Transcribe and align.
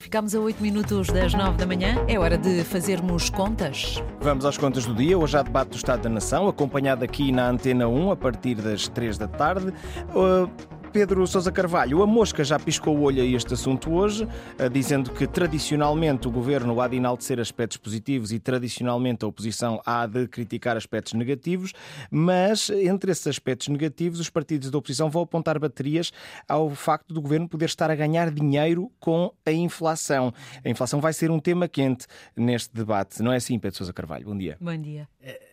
Ficamos 0.00 0.32
a 0.32 0.38
8 0.38 0.62
minutos 0.62 1.08
das 1.08 1.34
9 1.34 1.56
da 1.56 1.66
manhã. 1.66 1.96
É 2.06 2.16
hora 2.16 2.38
de 2.38 2.62
fazermos 2.62 3.28
contas. 3.30 4.00
Vamos 4.20 4.46
às 4.46 4.56
contas 4.56 4.86
do 4.86 4.94
dia. 4.94 5.18
Hoje 5.18 5.36
há 5.36 5.42
debate 5.42 5.70
do 5.70 5.76
Estado 5.76 6.02
da 6.02 6.08
Nação, 6.08 6.46
acompanhado 6.46 7.04
aqui 7.04 7.32
na 7.32 7.48
Antena 7.48 7.88
1 7.88 8.12
a 8.12 8.16
partir 8.16 8.54
das 8.54 8.86
3 8.86 9.18
da 9.18 9.26
tarde. 9.26 9.74
Uh, 10.14 10.48
Pedro 10.92 11.26
Sousa 11.26 11.52
Carvalho, 11.52 12.02
a 12.02 12.06
mosca 12.06 12.42
já 12.42 12.58
piscou 12.58 12.96
o 12.96 13.02
olho 13.02 13.22
a 13.22 13.24
este 13.24 13.52
assunto 13.52 13.92
hoje, 13.92 14.26
eh, 14.58 14.68
dizendo 14.68 15.10
que 15.10 15.26
tradicionalmente 15.26 16.26
o 16.26 16.30
governo 16.30 16.80
há 16.80 16.88
de 16.88 16.96
enaltecer 16.96 17.38
aspectos 17.38 17.76
positivos 17.76 18.32
e 18.32 18.38
tradicionalmente 18.38 19.24
a 19.24 19.28
oposição 19.28 19.82
há 19.84 20.06
de 20.06 20.26
criticar 20.26 20.76
aspectos 20.76 21.12
negativos, 21.12 21.72
mas 22.10 22.70
entre 22.70 23.12
esses 23.12 23.26
aspectos 23.26 23.68
negativos, 23.68 24.18
os 24.18 24.30
partidos 24.30 24.70
da 24.70 24.78
oposição 24.78 25.10
vão 25.10 25.22
apontar 25.22 25.58
baterias 25.58 26.10
ao 26.48 26.70
facto 26.70 27.12
do 27.12 27.20
governo 27.20 27.48
poder 27.48 27.66
estar 27.66 27.90
a 27.90 27.94
ganhar 27.94 28.30
dinheiro 28.30 28.90
com 28.98 29.32
a 29.44 29.52
inflação. 29.52 30.32
A 30.64 30.68
inflação 30.70 31.00
vai 31.00 31.12
ser 31.12 31.30
um 31.30 31.38
tema 31.38 31.68
quente 31.68 32.06
neste 32.34 32.74
debate, 32.74 33.22
não 33.22 33.32
é 33.32 33.36
assim, 33.36 33.58
Pedro 33.58 33.76
Sousa 33.76 33.92
Carvalho? 33.92 34.24
Bom 34.24 34.36
dia. 34.36 34.56
Bom 34.60 34.76
dia. 34.76 35.06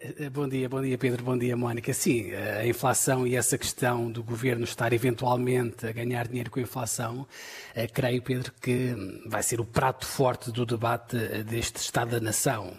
Eh, 0.06 0.26
eh, 0.26 0.30
bom 0.30 0.48
dia, 0.48 0.70
bom 0.70 0.82
dia, 0.82 0.98
Pedro, 1.00 1.24
bom 1.24 1.36
dia, 1.36 1.58
Mónica. 1.58 1.92
Sim, 1.92 2.32
a 2.34 2.68
inflação 2.68 3.26
e 3.26 3.36
essa 3.36 3.58
questão 3.58 4.12
do 4.12 4.22
governo 4.24 4.64
estar 4.64 4.94
eventualmente 4.94 5.88
a 5.88 5.92
ganhar 5.92 6.28
dinheiro 6.28 6.52
com 6.52 6.60
a 6.60 6.64
inflação, 6.64 7.26
eh, 7.74 7.88
creio, 7.88 8.22
Pedro, 8.22 8.52
que 8.62 8.96
vai 9.26 9.42
ser 9.42 9.60
o 9.60 9.66
prato 9.66 10.06
forte 10.06 10.52
do 10.52 10.64
debate 10.64 11.18
eh, 11.18 11.42
deste 11.44 11.78
Estado 11.78 12.12
da 12.12 12.20
Nação. 12.20 12.74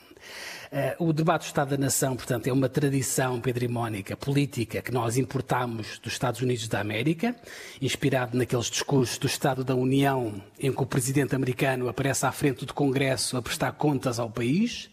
Eh, 0.70 0.94
o 1.00 1.12
debate 1.12 1.42
do 1.42 1.46
Estado 1.46 1.70
da 1.70 1.76
Nação, 1.76 2.14
portanto, 2.14 2.46
é 2.46 2.52
uma 2.52 2.68
tradição, 2.68 3.40
Pedro 3.40 3.64
e 3.64 3.68
Mónica, 3.68 4.16
política 4.16 4.80
que 4.80 4.92
nós 4.92 5.16
importamos 5.16 5.98
dos 5.98 6.12
Estados 6.12 6.40
Unidos 6.40 6.68
da 6.68 6.80
América, 6.80 7.34
inspirado 7.82 8.38
naqueles 8.38 8.66
discursos 8.66 9.18
do 9.18 9.26
Estado 9.26 9.64
da 9.64 9.74
União, 9.74 10.40
em 10.60 10.72
que 10.72 10.82
o 10.82 10.86
presidente 10.86 11.34
americano 11.34 11.88
aparece 11.88 12.24
à 12.24 12.30
frente 12.30 12.64
do 12.64 12.72
Congresso 12.72 13.36
a 13.36 13.42
prestar 13.42 13.72
contas 13.72 14.20
ao 14.20 14.30
país. 14.30 14.90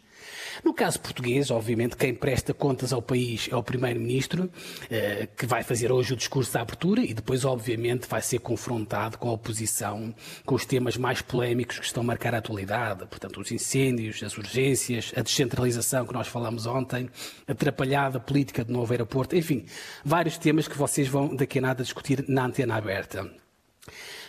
No 0.64 0.74
caso 0.74 1.00
português, 1.00 1.52
obviamente, 1.52 1.98
quem 1.98 2.14
presta 2.14 2.54
contas 2.54 2.94
ao 2.94 3.02
país 3.02 3.48
é 3.52 3.56
o 3.56 3.64
Primeiro-Ministro, 3.64 4.50
eh, 4.90 5.28
que 5.38 5.46
vai 5.46 5.64
fazer 5.64 5.92
hoje 5.92 6.14
o 6.14 6.16
discurso 6.16 6.54
da 6.54 6.62
abertura 6.62 7.02
e 7.02 7.14
depois, 7.14 7.46
obviamente, 7.46 8.08
vai 8.08 8.22
ser 8.22 8.40
confrontado 8.40 9.18
com 9.18 9.30
a 9.30 9.34
oposição, 9.34 10.14
com 10.46 10.56
os 10.56 10.66
temas 10.66 10.98
mais 10.98 11.22
polémicos 11.22 11.80
que 11.80 11.86
estão 11.86 12.04
a 12.04 12.06
marcar 12.06 12.34
a 12.36 12.38
atualidade, 12.38 13.06
portanto, 13.06 13.40
os 13.40 13.52
incêndios, 13.52 14.22
as 14.24 14.38
urgências, 14.38 15.12
a 15.16 15.22
descentralização 15.22 16.06
que 16.06 16.14
nós 16.14 16.28
falamos 16.28 16.66
ontem, 16.66 17.10
a 17.48 17.52
atrapalhada 17.52 18.20
política 18.20 18.64
do 18.64 18.74
novo 18.74 18.92
aeroporto, 18.94 19.36
enfim, 19.36 19.66
vários 20.04 20.38
temas 20.38 20.68
que 20.68 20.78
vocês 20.78 21.08
vão 21.08 21.36
daqui 21.36 21.60
a 21.60 21.62
nada 21.62 21.84
discutir 21.84 22.26
na 22.28 22.46
antena 22.46 22.76
aberta. 22.76 23.30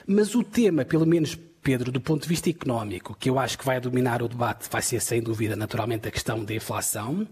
Mas 0.06 0.34
o 0.34 0.42
tema, 0.42 0.84
pelo 0.84 1.06
menos 1.06 1.38
Pedro, 1.64 1.90
do 1.90 1.98
ponto 1.98 2.24
de 2.24 2.28
vista 2.28 2.50
económico, 2.50 3.16
que 3.18 3.30
eu 3.30 3.38
acho 3.38 3.56
que 3.56 3.64
vai 3.64 3.80
dominar 3.80 4.22
o 4.22 4.28
debate, 4.28 4.68
vai 4.70 4.82
ser 4.82 5.00
sem 5.00 5.22
dúvida, 5.22 5.56
naturalmente, 5.56 6.06
a 6.06 6.10
questão 6.10 6.44
da 6.44 6.52
inflação. 6.52 7.26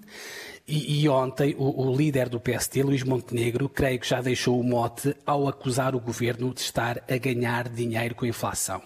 E, 0.66 1.02
e 1.02 1.08
ontem 1.08 1.54
o, 1.58 1.86
o, 1.86 1.94
líder 1.94 2.30
do 2.30 2.40
PST, 2.40 2.82
Luís 2.82 3.02
Montenegro, 3.02 3.68
creio 3.68 4.00
que 4.00 4.08
já 4.08 4.22
deixou 4.22 4.58
o 4.58 4.64
mote 4.64 5.14
ao 5.26 5.46
acusar 5.46 5.94
o 5.94 6.00
governo 6.00 6.54
de 6.54 6.62
estar 6.62 7.04
a 7.06 7.16
ganhar 7.18 7.68
dinheiro 7.68 8.14
com 8.14 8.24
a 8.24 8.28
inflação. 8.28 8.80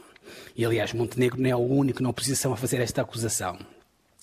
E, 0.57 0.65
aliás, 0.65 0.93
Montenegro 0.93 1.41
não 1.41 1.49
é 1.49 1.55
o 1.55 1.61
único 1.61 2.03
na 2.03 2.09
oposição 2.09 2.53
a 2.53 2.57
fazer 2.57 2.81
esta 2.81 3.03
acusação. 3.03 3.57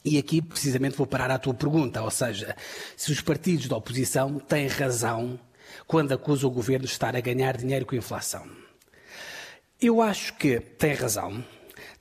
E 0.04 0.18
aqui, 0.18 0.42
precisamente, 0.42 0.98
vou 0.98 1.08
parar 1.08 1.32
à 1.32 1.40
tua 1.40 1.54
pergunta, 1.54 2.02
ou 2.02 2.12
seja, 2.12 2.54
se 2.98 3.14
os 3.14 3.22
partidos 3.22 3.70
da 3.70 3.78
oposição 3.78 4.40
têm 4.40 4.68
razão 4.68 5.40
quando 5.88 6.12
acusam 6.12 6.50
o 6.50 6.54
governo 6.54 6.86
de 6.86 6.92
estar 6.92 7.16
a 7.16 7.22
ganhar 7.22 7.56
dinheiro 7.56 7.86
com 7.86 7.96
a 7.96 8.00
inflação. 8.00 8.46
Eu 9.84 10.02
acho 10.02 10.36
que 10.36 10.62
tem 10.62 10.94
razão. 10.94 11.44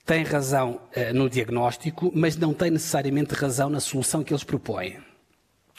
Tem 0.05 0.23
razão 0.23 0.79
uh, 0.95 1.13
no 1.13 1.29
diagnóstico, 1.29 2.13
mas 2.15 2.37
não 2.37 2.53
tem 2.53 2.71
necessariamente 2.71 3.33
razão 3.33 3.69
na 3.69 3.81
solução 3.81 4.23
que 4.23 4.31
eles 4.31 4.45
propõem. 4.45 4.99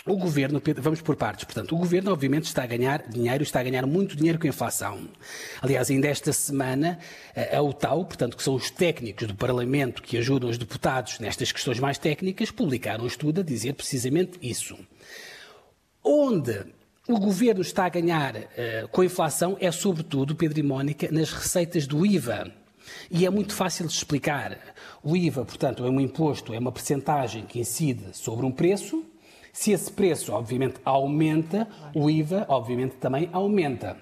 O 0.05 0.19
governo, 0.19 0.61
vamos 0.77 1.01
por 1.01 1.17
partes, 1.17 1.45
portanto, 1.45 1.75
o 1.75 1.79
governo 1.79 2.13
obviamente 2.13 2.45
está 2.45 2.63
a 2.63 2.67
ganhar 2.67 3.09
dinheiro, 3.09 3.43
está 3.43 3.61
a 3.61 3.63
ganhar 3.63 3.87
muito 3.87 4.15
dinheiro 4.15 4.39
com 4.39 4.47
a 4.47 4.51
inflação. 4.51 5.09
Aliás, 5.63 5.91
ainda 5.91 6.07
esta 6.07 6.31
semana, 6.31 6.99
a 7.51 7.63
UTAU, 7.63 8.05
portanto, 8.05 8.37
que 8.37 8.43
são 8.43 8.55
os 8.55 8.71
técnicos 8.71 9.27
do 9.27 9.35
Parlamento 9.35 10.03
que 10.03 10.19
ajudam 10.19 10.51
os 10.51 10.59
deputados 10.59 11.19
nestas 11.21 11.53
questões 11.53 11.81
mais 11.81 11.97
técnicas, 11.97 12.51
publicaram 12.51 13.05
um 13.05 13.07
estudo 13.07 13.41
a 13.41 13.45
dizer 13.45 13.73
precisamente 13.73 14.39
isso. 14.43 14.77
Onde 16.05 16.67
o 17.07 17.19
governo 17.19 17.61
está 17.61 17.85
a 17.85 17.91
ganhar 17.91 18.35
uh, 18.35 18.89
com 18.91 19.03
a 19.03 19.05
inflação 19.05 19.59
é, 19.61 19.71
sobretudo, 19.71 20.35
Pedro 20.35 20.59
e 20.59 20.63
Mónica, 20.63 21.09
nas 21.13 21.33
receitas 21.33 21.87
do 21.87 22.07
IVA. 22.07 22.51
E 23.11 23.27
é 23.27 23.31
muito 23.31 23.55
fácil 23.55 23.87
de 23.87 23.93
explicar. 23.93 24.59
O 25.03 25.15
IVA, 25.15 25.45
portanto, 25.45 25.85
é 25.85 25.91
um 25.91 26.01
imposto, 26.01 26.55
é 26.55 26.59
uma 26.59 26.73
percentagem 26.73 27.45
que 27.45 27.61
incide 27.61 28.17
sobre 28.17 28.47
um 28.47 28.51
preço. 28.51 29.05
Se 29.53 29.73
esse 29.73 29.93
preço, 29.93 30.33
obviamente, 30.33 30.77
aumenta, 30.83 31.69
o 31.95 32.09
IVA, 32.09 32.47
obviamente, 32.49 32.95
também 32.97 33.29
aumenta. 33.33 33.99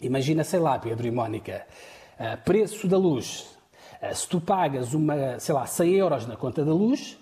Imagina, 0.00 0.44
sei 0.44 0.60
lá, 0.60 0.78
Pedro 0.78 1.08
e 1.08 1.10
Mónica, 1.10 1.66
uh, 2.20 2.42
preço 2.44 2.86
da 2.86 2.96
luz. 2.96 3.48
Uh, 4.00 4.14
se 4.14 4.28
tu 4.28 4.40
pagas 4.40 4.94
uma, 4.94 5.40
sei 5.40 5.54
lá, 5.56 5.66
100 5.66 5.90
euros 5.94 6.26
na 6.26 6.36
conta 6.36 6.64
da 6.64 6.72
luz, 6.72 7.18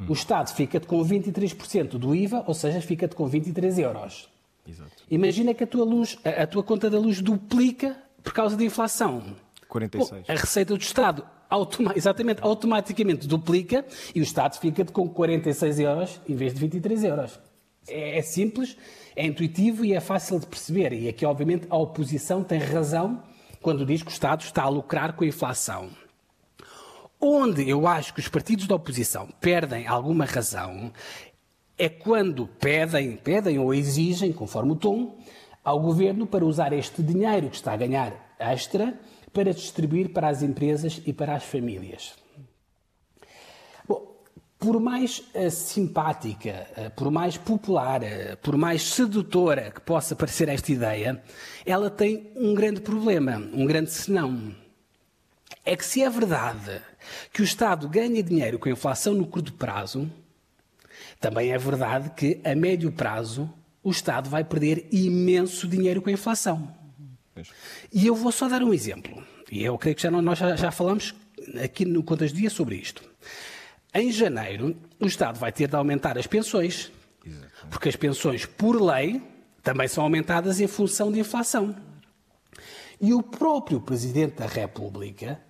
hum. 0.00 0.06
o 0.08 0.12
Estado 0.12 0.52
fica-te 0.52 0.88
com 0.88 1.00
23% 1.04 1.90
do 1.90 2.12
IVA, 2.16 2.42
ou 2.48 2.54
seja, 2.54 2.80
fica-te 2.80 3.14
com 3.14 3.28
23 3.28 3.78
euros. 3.78 4.28
Exato. 4.70 4.90
Imagina 5.10 5.52
que 5.52 5.64
a 5.64 5.66
tua, 5.66 5.84
luz, 5.84 6.18
a, 6.24 6.42
a 6.42 6.46
tua 6.46 6.62
conta 6.62 6.88
da 6.88 6.98
luz 6.98 7.20
duplica 7.20 7.96
por 8.22 8.32
causa 8.32 8.56
da 8.56 8.64
inflação. 8.64 9.36
46. 9.68 10.10
Bom, 10.10 10.32
a 10.32 10.36
receita 10.36 10.74
do 10.76 10.80
Estado 10.80 11.24
automa 11.48 11.92
exatamente, 11.96 12.40
automaticamente 12.42 13.26
duplica 13.26 13.84
e 14.14 14.20
o 14.20 14.22
Estado 14.22 14.58
fica 14.58 14.84
com 14.84 15.08
46 15.08 15.80
euros 15.80 16.20
em 16.28 16.34
vez 16.34 16.54
de 16.54 16.60
23 16.60 17.04
euros. 17.04 17.40
É, 17.88 18.18
é 18.18 18.22
simples, 18.22 18.76
é 19.16 19.26
intuitivo 19.26 19.84
e 19.84 19.94
é 19.94 20.00
fácil 20.00 20.38
de 20.38 20.46
perceber. 20.46 20.92
E 20.92 21.08
aqui, 21.08 21.26
obviamente, 21.26 21.66
a 21.68 21.76
oposição 21.76 22.44
tem 22.44 22.58
razão 22.58 23.22
quando 23.60 23.84
diz 23.84 24.02
que 24.02 24.10
o 24.10 24.12
Estado 24.12 24.42
está 24.42 24.62
a 24.62 24.68
lucrar 24.68 25.14
com 25.14 25.24
a 25.24 25.26
inflação. 25.26 25.90
Onde 27.20 27.68
eu 27.68 27.86
acho 27.86 28.14
que 28.14 28.20
os 28.20 28.28
partidos 28.28 28.66
da 28.66 28.74
oposição 28.74 29.28
perdem 29.40 29.86
alguma 29.86 30.24
razão 30.24 30.90
é 31.80 31.88
quando 31.88 32.46
pedem, 32.46 33.16
pedem 33.16 33.58
ou 33.58 33.72
exigem, 33.72 34.34
conforme 34.34 34.72
o 34.72 34.76
tom, 34.76 35.18
ao 35.64 35.80
governo 35.80 36.26
para 36.26 36.44
usar 36.44 36.74
este 36.74 37.02
dinheiro 37.02 37.48
que 37.48 37.56
está 37.56 37.72
a 37.72 37.76
ganhar 37.76 38.36
extra 38.38 39.00
para 39.32 39.54
distribuir 39.54 40.10
para 40.10 40.28
as 40.28 40.42
empresas 40.42 41.00
e 41.06 41.12
para 41.14 41.34
as 41.34 41.42
famílias. 41.42 42.12
Bom, 43.88 44.14
por 44.58 44.78
mais 44.78 45.20
uh, 45.34 45.50
simpática, 45.50 46.66
uh, 46.76 46.90
por 46.90 47.10
mais 47.10 47.38
popular, 47.38 48.02
uh, 48.02 48.36
por 48.42 48.58
mais 48.58 48.82
sedutora 48.82 49.70
que 49.70 49.80
possa 49.80 50.14
parecer 50.14 50.50
esta 50.50 50.70
ideia, 50.70 51.22
ela 51.64 51.88
tem 51.88 52.30
um 52.36 52.52
grande 52.52 52.82
problema, 52.82 53.38
um 53.54 53.64
grande 53.64 53.90
senão. 53.90 54.54
É 55.64 55.74
que 55.74 55.84
se 55.84 56.02
é 56.02 56.10
verdade 56.10 56.82
que 57.32 57.40
o 57.40 57.44
Estado 57.44 57.88
ganha 57.88 58.22
dinheiro 58.22 58.58
com 58.58 58.68
a 58.68 58.72
inflação 58.72 59.14
no 59.14 59.26
curto 59.26 59.54
prazo, 59.54 60.10
também 61.18 61.52
é 61.52 61.58
verdade 61.58 62.10
que, 62.10 62.40
a 62.44 62.54
médio 62.54 62.90
prazo, 62.92 63.52
o 63.82 63.90
Estado 63.90 64.28
vai 64.28 64.44
perder 64.44 64.86
imenso 64.90 65.66
dinheiro 65.66 66.02
com 66.02 66.10
a 66.10 66.12
inflação. 66.12 66.74
E 67.92 68.06
eu 68.06 68.14
vou 68.14 68.32
só 68.32 68.48
dar 68.48 68.62
um 68.62 68.72
exemplo. 68.72 69.22
E 69.50 69.64
eu 69.64 69.76
creio 69.78 69.96
que 69.96 70.02
já, 70.02 70.10
nós 70.10 70.38
já, 70.38 70.56
já 70.56 70.70
falamos 70.70 71.14
aqui 71.62 71.84
no 71.84 72.02
Contas 72.02 72.32
Dia 72.32 72.50
sobre 72.50 72.76
isto. 72.76 73.02
Em 73.92 74.12
janeiro, 74.12 74.76
o 75.00 75.06
Estado 75.06 75.38
vai 75.38 75.50
ter 75.50 75.68
de 75.68 75.74
aumentar 75.74 76.16
as 76.18 76.26
pensões. 76.26 76.92
Porque 77.68 77.88
as 77.88 77.96
pensões, 77.96 78.46
por 78.46 78.80
lei, 78.80 79.22
também 79.62 79.88
são 79.88 80.04
aumentadas 80.04 80.60
em 80.60 80.66
função 80.66 81.10
da 81.10 81.18
inflação. 81.18 81.74
E 83.00 83.12
o 83.14 83.22
próprio 83.22 83.80
Presidente 83.80 84.36
da 84.36 84.46
República 84.46 85.40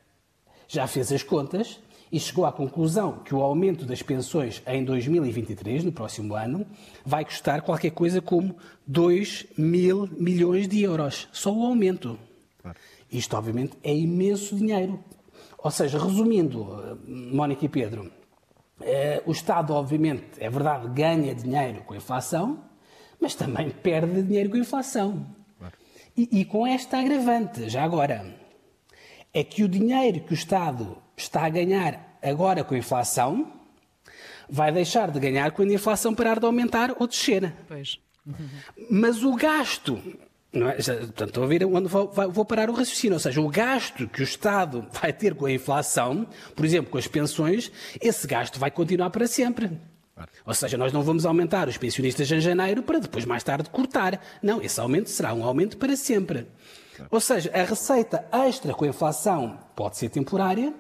já 0.68 0.86
fez 0.86 1.12
as 1.12 1.22
contas 1.22 1.80
e 2.12 2.18
chegou 2.18 2.44
à 2.44 2.52
conclusão 2.52 3.20
que 3.24 3.34
o 3.34 3.40
aumento 3.40 3.84
das 3.84 4.02
pensões 4.02 4.62
em 4.66 4.84
2023, 4.84 5.84
no 5.84 5.92
próximo 5.92 6.34
ano, 6.34 6.66
vai 7.04 7.24
custar 7.24 7.62
qualquer 7.62 7.90
coisa 7.90 8.20
como 8.20 8.56
2 8.86 9.46
mil 9.56 10.08
milhões 10.18 10.66
de 10.66 10.82
euros. 10.82 11.28
Só 11.32 11.52
o 11.52 11.64
aumento. 11.64 12.18
Claro. 12.60 12.78
Isto, 13.10 13.36
obviamente, 13.36 13.72
é 13.82 13.94
imenso 13.94 14.56
dinheiro. 14.56 15.02
Ou 15.58 15.70
seja, 15.70 15.98
resumindo, 15.98 16.98
Mónica 17.06 17.64
e 17.64 17.68
Pedro, 17.68 18.10
eh, 18.80 19.22
o 19.26 19.32
Estado, 19.32 19.72
obviamente, 19.74 20.24
é 20.38 20.48
verdade, 20.48 20.88
ganha 20.88 21.34
dinheiro 21.34 21.82
com 21.82 21.94
a 21.94 21.96
inflação, 21.96 22.64
mas 23.20 23.34
também 23.34 23.70
perde 23.70 24.22
dinheiro 24.22 24.50
com 24.50 24.56
a 24.56 24.60
inflação. 24.60 25.26
Claro. 25.58 25.74
E, 26.16 26.40
e 26.40 26.44
com 26.44 26.66
esta 26.66 26.98
agravante, 26.98 27.68
já 27.68 27.84
agora, 27.84 28.34
é 29.32 29.44
que 29.44 29.62
o 29.62 29.68
dinheiro 29.68 30.20
que 30.20 30.32
o 30.32 30.34
Estado 30.34 30.96
está 31.16 31.44
a 31.44 31.48
ganhar 31.48 32.09
agora 32.22 32.64
com 32.64 32.74
a 32.74 32.78
inflação 32.78 33.52
vai 34.48 34.72
deixar 34.72 35.10
de 35.10 35.20
ganhar 35.20 35.52
quando 35.52 35.70
a 35.70 35.74
inflação 35.74 36.14
parar 36.14 36.38
de 36.38 36.46
aumentar 36.46 36.94
ou 36.98 37.06
descer. 37.06 37.52
Pois. 37.68 37.98
Mas 38.90 39.22
o 39.22 39.34
gasto 39.34 40.00
Não 40.52 40.68
é? 40.68 40.74
Portanto, 40.74 41.28
estou 41.28 41.44
a 41.44 41.46
ver 41.46 41.64
onde 41.64 41.88
vou, 41.88 42.10
vou, 42.10 42.44
parar 42.44 42.68
o 42.68 42.72
raciocínio. 42.72 43.14
Ou 43.14 43.20
seja, 43.20 43.40
o 43.40 43.48
gasto 43.48 44.08
que 44.08 44.20
o 44.20 44.24
Estado 44.24 44.86
vai 45.00 45.12
ter 45.12 45.34
com 45.34 45.46
a 45.46 45.52
inflação, 45.52 46.26
por 46.56 46.64
exemplo, 46.64 46.90
com 46.90 46.98
as 46.98 47.06
pensões, 47.06 47.70
esse 48.00 48.26
gasto 48.26 48.58
vai 48.58 48.70
continuar 48.70 49.10
para 49.10 49.26
sempre. 49.26 49.70
Ou 50.44 50.52
seja, 50.52 50.76
nós 50.76 50.92
não 50.92 51.02
vamos 51.02 51.24
aumentar 51.24 51.68
os 51.68 51.78
pensionistas 51.78 52.30
em 52.30 52.40
janeiro 52.40 52.82
para 52.82 52.98
depois 52.98 53.24
mais 53.24 53.42
tarde 53.42 53.70
cortar. 53.70 54.20
Não, 54.42 54.60
esse 54.60 54.78
aumento 54.80 55.08
será 55.08 55.32
um 55.32 55.44
aumento 55.44 55.76
para 55.76 55.96
sempre. 55.96 56.46
Ou 57.10 57.20
seja, 57.20 57.50
a 57.54 57.62
receita 57.62 58.26
extra 58.30 58.74
com 58.74 58.84
a 58.84 58.88
inflação 58.88 59.58
pode 59.74 59.96
ser 59.96 60.10
temporária, 60.10 60.74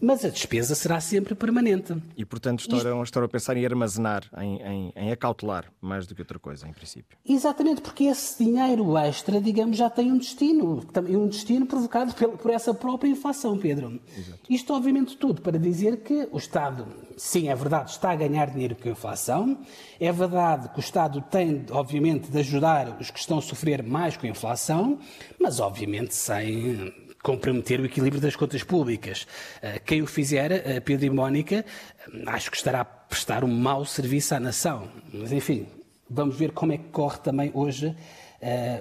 mas 0.00 0.24
a 0.24 0.28
despesa 0.28 0.74
será 0.74 1.00
sempre 1.00 1.34
permanente. 1.34 1.94
E, 2.16 2.24
portanto, 2.24 2.60
estão, 2.60 3.02
estão 3.02 3.22
a 3.22 3.28
pensar 3.28 3.56
em 3.56 3.64
armazenar, 3.64 4.24
em, 4.38 4.62
em, 4.62 4.92
em, 4.96 5.12
acautelar, 5.12 5.72
mais 5.80 6.06
do 6.06 6.14
que 6.14 6.22
outra 6.22 6.38
coisa, 6.38 6.68
em 6.68 6.72
princípio. 6.72 7.16
Exatamente, 7.26 7.80
porque 7.80 8.04
esse 8.04 8.42
dinheiro 8.42 8.96
extra, 8.98 9.40
digamos, 9.40 9.76
já 9.76 9.90
tem 9.90 10.12
um 10.12 10.18
destino, 10.18 10.82
um 11.08 11.28
destino 11.28 11.66
provocado 11.66 12.14
por 12.14 12.50
essa 12.50 12.72
própria 12.74 13.08
inflação, 13.08 13.58
Pedro. 13.58 14.00
Exato. 14.16 14.40
Isto, 14.48 14.74
obviamente, 14.74 15.16
tudo 15.16 15.42
para 15.42 15.58
dizer 15.58 15.98
que 15.98 16.28
o 16.30 16.38
Estado, 16.38 16.86
sim, 17.16 17.48
é 17.48 17.54
verdade, 17.54 17.90
está 17.90 18.10
a 18.10 18.16
ganhar 18.16 18.50
dinheiro 18.50 18.76
com 18.76 18.88
a 18.88 18.92
inflação, 18.92 19.58
é 19.98 20.12
verdade 20.12 20.68
que 20.70 20.78
o 20.78 20.80
Estado 20.80 21.20
tem, 21.30 21.64
obviamente, 21.70 22.30
de 22.30 22.38
ajudar 22.38 22.96
os 23.00 23.10
que 23.10 23.18
estão 23.18 23.38
a 23.38 23.42
sofrer 23.42 23.82
mais 23.82 24.16
com 24.16 24.26
a 24.26 24.30
inflação, 24.30 24.98
mas, 25.40 25.60
obviamente, 25.60 26.14
sem 26.14 27.05
comprometer 27.26 27.80
o 27.80 27.84
equilíbrio 27.84 28.22
das 28.22 28.36
contas 28.36 28.62
públicas. 28.62 29.26
Eh, 29.60 29.80
quem 29.84 30.00
o 30.00 30.06
fizer, 30.06 30.80
Pedro 30.82 31.06
e 31.06 31.10
Mónica, 31.10 31.56
eh, 31.56 32.22
acho 32.26 32.52
que 32.52 32.56
estará 32.56 32.82
a 32.82 32.84
prestar 32.84 33.42
um 33.42 33.48
mau 33.48 33.84
serviço 33.84 34.32
à 34.36 34.38
nação. 34.38 34.88
Mas, 35.12 35.32
enfim, 35.32 35.66
vamos 36.08 36.36
ver 36.36 36.52
como 36.52 36.72
é 36.72 36.78
que 36.78 36.84
corre 36.84 37.18
também 37.18 37.50
hoje 37.52 37.96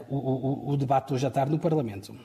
o, 0.09 0.17
o, 0.17 0.69
o 0.71 0.77
debate 0.77 1.13
hoje 1.13 1.25
à 1.25 1.31
tarde 1.31 1.51
no 1.51 1.59
Parlamento. 1.59 2.15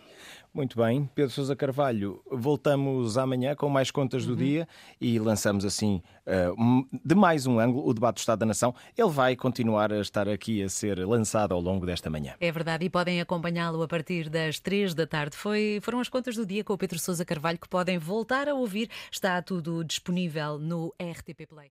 Muito 0.53 0.77
bem, 0.77 1.09
Pedro 1.15 1.31
Sousa 1.31 1.55
Carvalho, 1.55 2.21
voltamos 2.29 3.17
amanhã 3.17 3.55
com 3.55 3.69
mais 3.69 3.93
contas 3.93 4.27
do 4.27 4.33
uhum. 4.33 4.39
dia 4.39 4.69
e 5.01 5.17
lançamos 5.17 5.65
assim, 5.65 6.03
uh, 6.27 6.99
de 7.05 7.15
mais 7.15 7.47
um 7.47 7.61
ângulo, 7.61 7.87
o 7.89 7.95
debate 7.95 8.17
do 8.17 8.19
Estado 8.19 8.41
da 8.41 8.47
Nação. 8.47 8.75
Ele 8.99 9.11
vai 9.11 9.37
continuar 9.37 9.93
a 9.93 10.01
estar 10.01 10.29
aqui 10.29 10.61
a 10.61 10.69
ser 10.69 10.99
lançado 11.07 11.55
ao 11.55 11.61
longo 11.61 11.87
desta 11.87 12.11
manhã. 12.11 12.35
É 12.41 12.51
verdade, 12.51 12.85
e 12.85 12.91
podem 12.91 13.21
acompanhá-lo 13.21 13.81
a 13.81 13.87
partir 13.87 14.29
das 14.29 14.59
três 14.59 14.93
da 14.93 15.07
tarde. 15.07 15.37
Foi, 15.37 15.79
foram 15.83 16.01
as 16.01 16.09
contas 16.09 16.35
do 16.35 16.45
dia 16.45 16.65
com 16.65 16.73
o 16.73 16.79
Pedro 16.79 16.99
Sousa 16.99 17.25
Carvalho 17.25 17.59
que 17.59 17.69
podem 17.69 17.97
voltar 17.97 18.49
a 18.49 18.55
ouvir. 18.55 18.91
Está 19.09 19.41
tudo 19.41 19.85
disponível 19.85 20.59
no 20.59 20.93
RTP 21.01 21.47
Play. 21.49 21.69